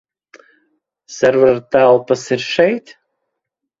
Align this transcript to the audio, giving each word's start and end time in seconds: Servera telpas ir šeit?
Servera 1.17 1.61
telpas 1.75 2.25
ir 2.37 2.43
šeit? 2.47 2.95